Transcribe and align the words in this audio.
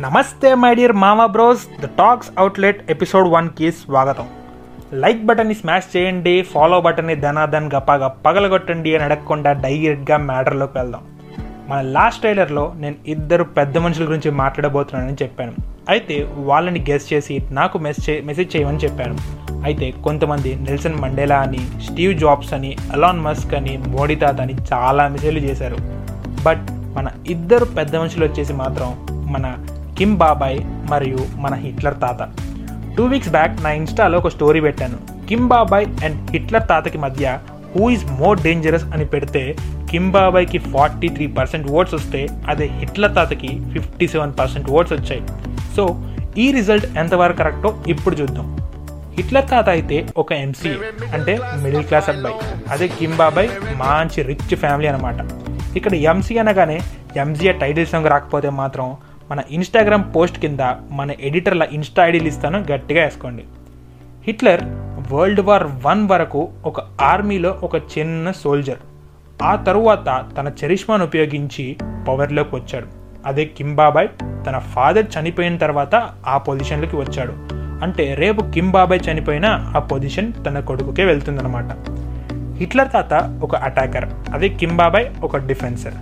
నమస్తే 0.00 0.54
my 0.54 0.74
dear 0.74 0.92
మామా 0.92 1.26
bros. 1.26 1.66
The 1.82 1.84
talks 1.84 2.30
outlet 2.38 2.90
episode 2.90 3.28
వన్కి 3.28 3.72
స్వాగతం. 3.72 4.26
లైక్ 4.92 5.26
బటన్ని 5.26 5.54
స్మాష్ 5.54 5.96
చేయండి 5.96 6.42
ఫాలో 6.42 6.80
బటన్ని 6.80 7.14
ధనాధన్ 7.14 7.70
గపాగా 7.74 8.08
పగలగొట్టండి 8.08 8.94
అని 8.94 9.04
అడగకుండా 9.04 9.52
డైరెక్ట్గా 9.52 10.16
మ్యాటర్లోకి 10.16 10.78
వెళ్దాం. 10.78 11.00
మన 11.68 11.80
లాస్ట్ 11.80 12.20
ట్రైలర్లో 12.20 12.72
నేను 12.76 12.94
ఇద్దరు 13.06 13.44
పెద్ద 13.44 13.78
మనుషుల 13.78 14.06
గురించి 14.06 14.30
మాట్లాడబోతున్నానని 14.30 15.16
చెప్పాను. 15.22 15.52
అయితే 15.88 16.28
వాళ్ళని 16.36 16.86
గెస్ట్ 16.90 17.12
చేసి 17.12 17.42
నాకు 17.50 17.78
మెసేజ్ 17.78 18.26
మెసేజ్ 18.26 18.56
చేయమని 18.56 18.78
చెప్పాను. 18.78 19.16
అయితే 19.64 19.90
కొంతమంది 19.90 20.54
నెల్సన్ 20.54 20.94
మండేలా 20.94 21.36
అని 21.36 21.58
స్టీవ్ 21.58 22.18
జాబ్స్ 22.18 22.54
అని 22.54 22.76
అలాన్ 22.92 23.20
మస్క్ 23.20 23.54
అని 23.54 23.76
మోడీ 23.86 24.14
తాత 24.14 24.40
అని 24.40 24.54
చాలా 24.72 25.08
మెసేజ్లు 25.08 25.40
చేశారు. 25.40 25.76
బట్ 26.42 26.66
మన 26.70 27.08
ఇద్దరు 27.26 27.64
పెద్ద 27.64 27.96
మనుషులు 27.96 28.24
వచ్చేసి 28.24 28.52
మాత్రం 28.52 29.06
మన 29.32 29.66
కిమ్ 29.98 30.14
బాబాయ్ 30.22 30.56
మరియు 30.92 31.20
మన 31.42 31.54
హిట్లర్ 31.64 31.96
తాత. 32.04 32.20
టూ 32.94 33.04
వీక్స్ 33.10 33.30
బ్యాక్ 33.34 33.52
నా 33.64 33.70
ఇన్స్టాలో 33.80 34.16
ఒక 34.22 34.30
స్టోరీ 34.34 34.60
పెట్టాను. 34.64 34.96
కిమ్ 35.28 35.46
బాబాయ్ 35.52 35.86
అండ్ 36.04 36.16
హిట్లర్ 36.34 36.66
తాతకి 36.70 36.98
మధ్య 37.04 37.24
హూ 37.74 37.84
ఈజ్ 37.94 38.04
మోర్ 38.20 38.42
డేంజరస్ 38.46 38.86
అని 38.94 39.06
పెడితే 39.12 39.42
కిమ్ 39.90 40.10
బాబాయ్కి 40.16 40.58
ఫార్టీ 40.72 41.08
త్రీ 41.16 41.26
పర్సెంట్ 41.38 41.68
ఓట్స్ 41.78 41.94
వస్తే 41.98 42.20
అదే 42.52 42.66
హిట్లర్ 42.80 43.14
తాతకి 43.18 43.50
ఫిఫ్టీ 43.74 44.08
సెవెన్ 44.14 44.34
పర్సెంట్ 44.40 44.68
ఓట్స్ 44.78 44.94
వచ్చాయి. 44.96 45.22
సో 45.76 45.84
ఈ 46.44 46.48
రిజల్ట్ 46.58 46.86
ఎంతవరకు 47.02 47.38
కరెక్టో 47.42 47.72
ఇప్పుడు 47.94 48.14
చూద్దాం. 48.20 48.46
హిట్లర్ 49.16 49.48
తాత 49.54 49.68
అయితే 49.76 49.96
ఒక 50.22 50.30
ఎంసీఏ 50.44 50.76
అంటే 51.16 51.32
మిడిల్ 51.64 51.88
క్లాస్ 51.90 52.08
అబ్బాయి. 52.14 52.36
అదే 52.74 52.88
కిమ్ 52.98 53.16
బాబాయ్ 53.22 53.50
మంచి 53.82 54.20
రిచ్ 54.30 54.54
ఫ్యామిలీ 54.64 54.88
అనమాట 54.92 55.18
ఇక్కడ 55.78 55.94
ఎంసీ 56.12 56.34
అనగానే 56.42 56.78
ఎంసీఏ 57.22 57.52
టైటిల్ 57.64 57.90
సాంగ్ 57.92 58.12
రాకపోతే 58.12 58.48
మాత్రం 58.62 58.88
మన 59.30 59.42
ఇన్స్టాగ్రామ్ 59.50 60.04
పోస్ట్ 60.16 60.38
కింద 60.38 60.60
మన 60.90 61.10
ఎడిటర్ల 61.20 61.66
ఇన్స్టా 61.72 62.06
ఐడీలు 62.06 62.28
ఇస్తాను 62.28 62.64
గట్టిగా 62.72 63.04
వేసుకోండి. 63.04 63.44
హిట్లర్ 64.26 64.60
వరల్డ్ 65.12 65.40
వార్ 65.40 65.64
వన్ 65.86 66.08
వరకు 66.08 66.48
ఒక 66.64 66.80
ఆర్మీలో 67.02 67.60
ఒక 67.62 67.76
చిన్న 67.76 68.30
సోల్జర్ 68.30 68.78
ఆ 69.42 69.56
తరువాత 69.56 70.24
తన 70.38 70.52
చరిష్మాను 70.64 71.04
ఉపయోగించి 71.04 71.76
పవర్లోకి 72.08 72.54
వచ్చాడు. 72.56 72.86
అదే 73.26 73.44
కింబాబాయ్ 73.44 74.08
తన 74.46 74.58
ఫాదర్ 74.58 75.06
చనిపోయిన 75.18 75.56
తర్వాత 75.56 75.94
ఆ 76.26 76.38
పొజిషన్లోకి 76.38 76.96
వచ్చాడు. 76.96 77.34
అంటే 77.84 78.14
రేపు 78.14 78.40
కింబాబాయ్ 78.50 79.00
చనిపోయినా 79.10 79.72
ఆ 79.76 79.78
పొజిషన్ 79.78 80.32
తన 80.46 80.60
కొడుకుకే 80.60 81.04
వెళ్తుందన్నమాట. 81.04 81.70
హిట్లర్ 82.56 82.92
తాత 82.92 83.40
ఒక 83.42 83.56
అటాకర్ 83.56 84.08
అదే 84.34 84.48
కింబాబాయ్ 84.48 85.06
ఒక 85.22 85.36
డిఫెన్సర్ 85.36 85.94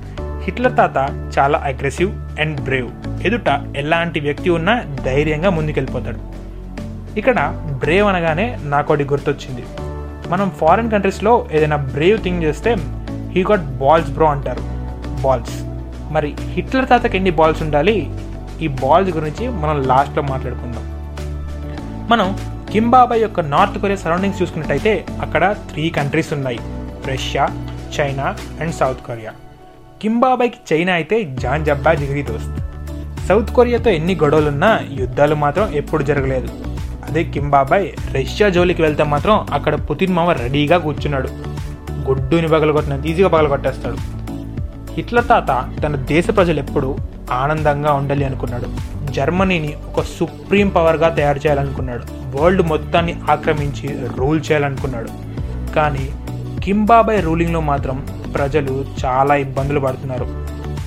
హిట్లర్ 0.45 0.77
తాత 0.77 0.97
చాలా 1.39 1.59
అగ్రెసివ్ 1.59 2.41
అండ్ 2.41 2.61
బ్రేవ్. 2.61 2.91
ఎదుట 3.27 3.75
ఎలాంటి 3.77 4.21
వ్యక్తి 4.21 4.51
ఉన్నా 4.51 4.85
ధైర్యంగా 5.05 5.51
ముందుకెళ్ళిపోతాడు. 5.51 6.19
ఇక్కడ 7.19 7.63
బ్రేవ్ 7.79 8.09
అనగానే 8.09 8.59
నాకోటి 8.63 9.05
గుర్తొచ్చింది. 9.05 9.65
మనం 10.29 10.51
ఫారిన్ 10.51 10.91
కంట్రీస్లో 10.91 11.49
ఏదైనా 11.53 11.77
బ్రేవ్ 11.77 12.23
థింగ్ 12.23 12.43
చేస్తే 12.43 12.77
హీ 13.31 13.43
గాట్ 13.43 13.61
బాల్స్ 13.61 14.11
బ్రో 14.11 14.27
అంటారు. 14.27 14.61
బాల్స్. 15.23 15.63
మరి 16.13 16.35
హిట్లర్ 16.41 16.89
తాతకి 16.89 17.17
ఎన్ని 17.17 17.31
బాల్స్ 17.31 17.63
ఉండాలి? 17.63 18.11
ఈ 18.61 18.69
బాల్స్ 18.69 19.17
గురించి 19.17 19.49
మనం 19.49 19.83
లాస్ట్లో 19.83 20.23
మాట్లాడుకుందాం. 20.23 20.85
మనం 22.09 22.39
కింబాబాయ్ 22.73 23.23
యొక్క 23.23 23.41
నార్త్ 23.41 23.79
కొరియా 23.79 23.97
సరౌండింగ్స్ 23.97 24.43
చూసుకున్నట్టయితే 24.43 25.07
అక్కడ 25.21 25.53
త్రీ 25.71 25.91
కంట్రీస్ 25.91 26.33
ఉన్నాయి. 26.33 26.59
Russia 27.07 27.49
China 28.01 28.37
and 28.61 28.75
South 28.75 28.99
Korea. 28.99 29.33
కింబాబాయ్కి 30.03 30.59
China 30.73 30.93
అయితే 30.93 31.23
జాన్ 31.23 31.65
జబ్బా 31.65 31.95
జిగిరి 31.95 32.23
దోస్త్. 32.23 32.55
సౌత్ 33.27 33.51
కొరియాతో 33.51 33.91
ఎన్ని 33.91 34.15
గొడవలున్నా 34.15 34.81
యుద్ధాలు 34.93 35.35
మాత్రం 35.35 35.73
ఎప్పుడు 35.73 36.03
జరగలేదు. 36.03 36.49
అదే 37.09 37.25
కింబాబాయ్ 37.25 37.91
రష్యా 38.15 38.49
జోలికి 38.49 38.83
వెళ్తే 38.83 39.03
మాత్రం 39.03 39.47
అక్కడ 39.53 39.75
పుతిన్ 39.75 40.15
మామ 40.15 40.31
రెడీగా 40.31 40.79
కూర్చున్నాడు. 40.79 41.29
గుడ్డుని 42.09 42.49
పగలగొట్టిన 42.49 43.03
ఈజీగా 43.07 43.29
పగలగొట్టేస్తాడు. 43.29 43.97
హిట్లర్ 44.93 45.29
తాత 45.29 45.83
తన 45.83 45.97
దేశ 45.97 46.31
ప్రజలు 46.37 46.59
ఎప్పుడు 46.59 46.97
ఆనందంగా 47.33 47.93
ఉండాలి 47.93 48.25
అనుకున్నాడు. 48.25 48.67
జర్మనీని 49.13 49.75
ఒక 49.93 50.03
సుప్రీం 50.03 50.69
పవర్గా 50.69 51.09
తయారు 51.09 51.39
చేయాలనుకున్నాడు. 51.39 52.37
వరల్డ్ 52.37 52.63
మొత్తాన్ని 52.63 53.17
ఆక్రమించి 53.31 53.99
రూల్ 54.17 54.41
చేయాలనుకున్నాడు. 54.41 55.09
కానీ 55.73 56.09
కింబాబాయ్ 56.65 57.25
రూలింగ్లో 57.25 57.61
మాత్రం 57.61 58.07
ప్రజలు 58.35 58.85
చాలా 59.05 59.35
ఇబ్బందులు 59.35 59.81
పడుతున్నారు. 59.81 60.27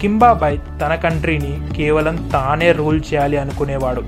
కింబాబాయ్ 0.01 0.59
తన 0.81 0.95
కంట్రీని 0.95 1.53
కేవలం 1.75 2.29
తానే 2.33 2.72
రూల్ 2.72 3.01
చేయాలి 3.01 3.38
అనుకునేవాడు. 3.38 4.03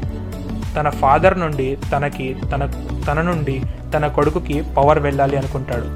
తన 0.76 0.90
ఫాదర్ 0.90 1.40
నుండి 1.40 1.78
తనకి 1.92 2.36
తన 2.52 2.64
తన 3.08 3.22
నుండి 3.22 3.62
తన 3.94 4.08
కొడుకుకి 4.08 4.64
పవర్ 4.78 5.00
వెళ్ళాలి 5.00 5.38
అనుకుంటాడు. 5.38 5.88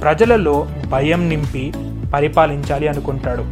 ప్రజలలో 0.00 0.66
భయం 0.88 1.28
నింపి 1.28 1.72
పరిపాలించాలి 2.14 2.88
అనుకుంటాడు. 2.88 3.44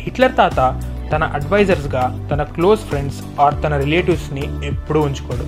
హిట్లర్ 0.00 0.36
తాత 0.36 0.82
తన 1.12 1.24
అడ్వైజర్స్గా 1.24 2.28
తన 2.30 2.42
క్లోజ్ 2.42 2.80
ఫ్రెండ్స్ 2.80 3.40
ఆర్ 3.40 3.54
తన 3.64 3.76
రిలేటివ్స్ని 3.76 4.66
ఎప్పుడూ 4.66 5.00
ఉంచుకోడు. 5.00 5.46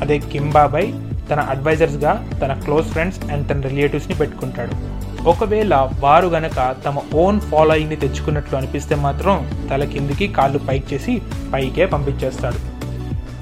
అదే 0.00 0.18
కింబాబాయ్ 0.18 0.92
తన 1.30 1.40
అడ్వైజర్స్గా 1.40 2.12
తన 2.42 2.52
క్లోజ్ 2.52 2.86
ఫ్రెండ్స్ 2.86 3.20
అండ్ 3.30 3.48
తన 3.50 3.60
రిలేటివ్స్ని 3.60 4.16
పెట్టుకుంటాడు. 4.16 5.05
ఒకవేళ 5.26 5.90
వారు 6.00 6.26
గనక 6.26 6.76
తమ 6.84 6.98
ఓన్ 7.14 7.40
ఫాలోయింగ్ని 7.40 7.96
తెచ్చుకున్నట్లు 7.96 8.56
అనిపిస్తే 8.56 8.94
మాత్రం 8.94 9.36
తల 9.70 9.84
కిందికి 9.84 10.26
కాళ్ళు 10.28 10.58
పైకి 10.58 10.94
చేసి 10.94 11.22
పైకే 11.52 11.86
పంపించేస్తాడు. 11.86 12.58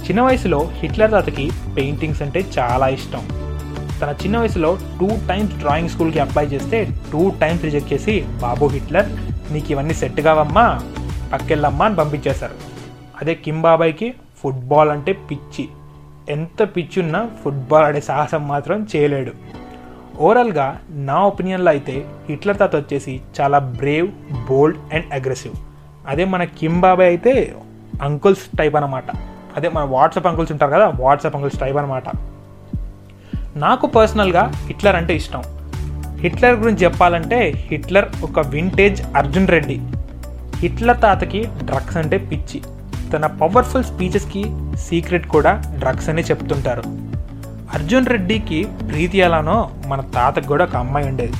చిన్న 0.06 0.22
వయసులో 0.22 0.70
హిట్లర్ 0.74 1.14
అతకి 1.14 1.50
పెయింటింగ్స్ 1.76 2.22
అంటే 2.22 2.44
చాలా 2.58 2.88
ఇష్టం. 2.88 3.22
తన 4.00 4.14
చిన్న 4.22 4.38
వయసులో 4.38 4.78
టూ 5.00 5.08
టైమ్స్ 5.28 5.54
డ్రాయింగ్ 5.54 5.88
స్కూల్కి 5.88 6.18
అప్లై 6.18 6.44
చేస్తే 6.44 6.84
టూ 7.12 7.32
టైమ్స్ 7.40 7.64
రిజెక్ట్ 7.64 7.92
చేసి 7.92 8.24
బాబు 8.40 8.66
హిట్లర్ 8.66 9.10
నీకు 9.52 9.70
ఇవన్నీ 9.70 9.94
సెట్ 9.94 10.20
కావమ్మా 10.20 10.66
పక్కెళ్ళమ్మా 11.32 11.84
అని 11.86 11.94
పంపించేశారు. 11.96 12.54
అదే 13.20 13.34
కింబాబాయ్కి 13.34 14.14
ఫుట్బాల్ 14.42 14.90
అంటే 14.90 15.12
పిచ్చి. 15.12 15.68
ఎంత 16.28 16.62
పిచ్చి 16.76 17.02
ఉన్నా 17.02 17.30
ఫుట్బాల్ 17.44 17.84
ఆడే 17.84 18.00
సాహసం 18.00 18.48
మాత్రం 18.48 18.86
చేయలేడు. 18.96 19.63
ఓవరాల్గా 20.20 20.80
నా 20.90 21.18
ఒపీనియన్లో 21.20 21.70
అయితే 21.70 22.04
హిట్లర్ 22.28 22.58
తాత 22.58 22.76
వచ్చేసి 22.76 23.20
చాలా 23.40 23.58
బ్రేవ్ 23.58 24.08
బోల్డ్ 24.48 24.94
అండ్ 24.94 25.14
అగ్రెసివ్ 25.14 25.54
అదే 26.08 26.24
మన 26.24 26.44
కింబాబాయ్ 26.44 27.08
అయితే 27.08 27.54
అంకుల్స్ 28.02 28.56
టైప్ 28.58 28.76
అనమాట 28.76 29.04
అదే 29.56 29.68
మన 29.68 29.84
వాట్సాప్ 29.84 30.26
అంకుల్స్ 30.26 30.52
ఉంటారు 30.52 30.72
కదా 30.72 30.86
వాట్సాప్ 31.00 31.36
అంకుల్స్ 31.36 31.58
టైప్ 31.58 31.76
అనమాట 31.76 32.04
నాకు 33.56 33.86
పర్సనల్గా 33.86 34.52
హిట్లర్ 34.54 34.96
అంటే 34.96 35.16
ఇష్టం. 35.16 35.42
హిట్లర్ 36.18 36.56
గురించి 36.56 36.84
చెప్పాలంటే 36.84 37.66
హిట్లర్ 37.70 38.08
ఒక 38.22 38.40
వింటేజ్ 38.40 39.02
అర్జున్ 39.16 39.48
రెడ్డి. 39.48 39.80
హిట్లర్ 40.56 41.00
తాతకి 41.00 41.48
డ్రగ్స్ 41.64 41.96
అంటే 41.96 42.18
పిచ్చి. 42.18 42.62
తన 43.12 43.26
పవర్ఫుల్ 43.26 43.84
స్పీచెస్కి 43.84 44.44
సీక్రెట్ 44.76 45.26
కూడా 45.26 45.62
డ్రగ్స్ 45.78 46.08
అని 46.08 46.22
చెప్తుంటారు. 46.22 47.13
అర్జున్ 47.74 48.06
రెడ్డికి 48.06 48.68
ప్రీతి 48.88 49.18
ఎలానో 49.18 49.70
మన 49.86 50.00
తాతకు 50.00 50.46
కూడా 50.46 50.64
ఒక 50.64 50.76
అమ్మాయి 50.76 51.08
ఉండేది. 51.08 51.32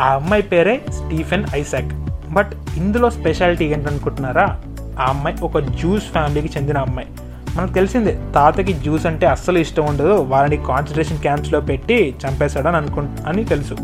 ఆ 0.00 0.04
అమ్మాయి 0.04 0.42
పేరే 0.42 0.80
స్టీఫెన్ 0.90 1.44
ఐసాక్. 1.54 1.92
బట్ 2.32 2.52
ఇందులో 2.76 3.10
స్పెషాలిటీ 3.10 3.64
ఏంటనుకుంటున్నారా? 3.64 4.60
ఆ 5.00 5.04
అమ్మాయి 5.08 5.36
ఒక 5.42 5.58
జ్యూస్ 5.58 6.04
ఫ్యామిలీకి 6.04 6.58
చెందిన 6.58 6.78
అమ్మాయి. 6.78 7.08
మనకు 7.56 7.72
తెలిసిందే 7.72 8.18
తాతకి 8.34 8.72
జ్యూస్ 8.72 9.06
అంటే 9.06 9.26
అస్సలు 9.26 9.58
ఇష్టం 9.58 9.86
ఉండదు 9.86 10.14
వాళ్ళని 10.14 10.56
కాన్సన్ట్రేషన్ 10.56 11.18
క్యాంప్స్లో 11.18 11.60
పెట్టి 11.60 12.14
చంపేశాడని 12.26 12.76
అనుకు 12.76 13.00
అని 13.00 13.44
తెలుసు. 13.44 13.76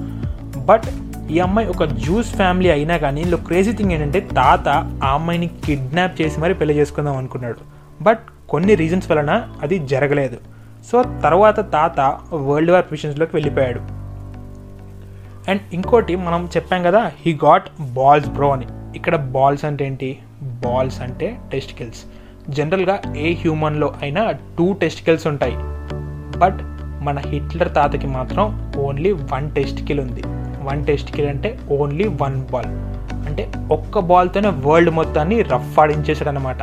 బట్ 0.56 0.82
ఈ 1.30 1.38
అమ్మాయి 1.38 1.68
ఒక 1.68 1.84
జ్యూస్ 1.84 2.34
ఫ్యామిలీ 2.34 2.70
అయినా 2.70 2.96
కానీ 2.96 3.20
ఇందులో 3.20 3.36
క్రేజీ 3.36 3.72
థింగ్ 3.72 3.92
ఏంటంటే 3.92 4.20
తాత 4.20 4.68
ఆ 5.04 5.08
అమ్మాయిని 5.08 5.50
కిడ్నాప్ 5.64 6.22
చేసి 6.22 6.40
మరీ 6.40 6.54
పెళ్ళి 6.54 6.76
చేసుకుందాం 6.76 7.16
అనుకున్నాడు. 7.16 7.58
బట్ 8.02 8.18
కొన్ని 8.48 8.74
రీజన్స్ 8.74 9.10
వలన 9.10 9.42
అది 9.62 9.78
జరగలేదు. 9.78 10.36
సో 10.90 11.02
తర్వాత 11.02 11.72
తాత 11.72 12.00
వరల్డ్ 12.32 12.70
వార్ 12.70 12.84
మిషన్స్లోకి 12.90 13.36
వెళ్ళిపోయాడు. 13.36 13.80
అండ్ 15.50 15.62
ఇంకోటి 15.72 16.16
మనం 16.16 16.48
చెప్పాం 16.56 16.82
కదా 16.82 17.12
హీ 17.20 17.38
గాట్ 17.44 17.68
బాల్స్ 17.80 18.28
బ్రో 18.28 18.52
అని. 18.52 18.66
ఇక్కడ 18.96 19.16
బాల్స్ 19.16 19.64
అంటే 19.64 19.86
ఏంటి? 19.86 20.18
బాల్స్ 20.42 21.00
అంటే 21.00 21.38
టెస్టికల్స్ 21.52 22.04
జనరల్గా 22.48 23.00
ఏ 23.16 23.34
హ్యూమన్లో 23.34 23.94
అయినా 24.02 24.30
టూ 24.30 24.72
టెస్టికల్స్ 24.72 25.26
ఉంటాయి. 25.26 25.56
బట్ 26.38 26.60
మన 27.04 27.18
హిట్లర్ 27.18 27.74
తాతకి 27.74 28.06
మాత్రం 28.06 28.72
ఓన్లీ 28.78 29.12
వన్ 29.12 29.50
టెస్టికల్ 29.50 30.00
ఉంది. 30.00 30.22
వన్ 30.62 30.84
టెస్టికల్ 30.84 31.26
అంటే 31.26 31.58
ఓన్లీ 31.70 32.08
వన్ 32.22 32.36
బాల్ 32.52 32.70
అంటే 33.26 33.52
ఒక్క 33.72 33.98
బాల్తోనే 33.98 34.48
వరల్డ్ 34.48 34.90
మొత్తాన్ని 34.90 35.42
రఫ్ 35.42 35.78
ఆడించేసాడు 35.78 36.28
అనమాట 36.28 36.62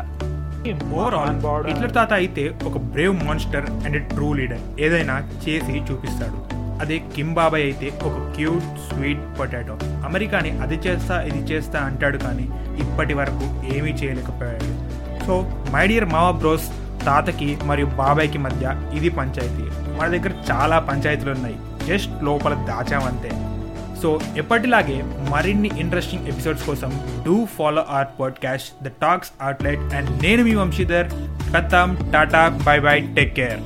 ఓవరాల్ 0.69 1.67
హిట్లర్ 1.67 1.93
తాత 1.93 2.13
అయితే 2.13 2.43
ఒక 2.65 2.77
brave 2.77 3.23
monster 3.25 3.65
and 3.85 4.09
true 4.09 4.33
leader 4.33 4.81
ఏదైనా 4.81 5.15
చేసి 5.43 5.75
చూపిస్తాడు. 5.91 6.39
అదే 6.81 7.01
కింబాబాయ్ 7.15 7.63
అయితే 7.63 7.87
ఒక 8.03 8.35
క్యూట్ 8.35 8.67
స్వీట్ 8.87 9.39
పొటాటో 9.39 9.77
అమెరికాని 10.05 10.51
అది 10.59 10.75
చేస్తా 10.75 11.21
ఇది 11.21 11.41
చేస్తా 11.53 11.79
అంటాడు 11.79 12.17
కానీ 12.17 12.43
ఇప్పటి 12.83 13.13
వరకు 13.13 13.75
ఏమీ 13.75 13.89
చేయలేకపోయాడు. 13.89 14.69
సో 15.25 15.33
మై 15.73 15.87
డియర్ 15.87 16.05
మావా 16.05 16.31
బ్రోస్ 16.31 16.69
తాతకి 17.05 17.57
మరియు 17.63 17.85
బాబాయ్కి 17.85 18.37
మధ్య 18.37 18.75
ఇది 18.93 19.09
పంచాయతీ. 19.09 19.65
మన 19.99 20.07
దగ్గర 20.07 20.31
చాలా 20.51 20.79
పంచాయతీలు 20.79 21.31
ఉన్నాయి. 21.31 21.57
జస్ట్ 21.87 22.23
లోపల 22.23 22.53
దాచామంతే. 22.53 23.31
సో 24.01 24.19
ఎప్పటిలాగే 24.38 25.03
మరిన్ని 25.30 25.71
ఇంట్రెస్టింగ్ 25.80 26.27
ఎపిసోడ్స్ 26.27 26.63
కోసం 26.63 26.92
do 27.25 27.48
follow 27.57 27.86
our 27.89 28.07
podcast 28.19 28.83
the 28.83 28.88
talks 29.01 29.31
outlet 29.42 29.80
and 29.80 30.24
నేను 30.24 30.44
మీ 30.44 30.56
వంశీధర్. 30.56 31.07
కథం 31.56 32.12
tata 32.13 32.62
bye 32.65 32.80
bye 32.80 33.00
take 33.00 33.36
care 33.36 33.59